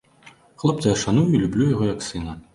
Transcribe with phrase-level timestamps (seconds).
[0.63, 2.37] Хлопца я шаную і люблю яго, як сына.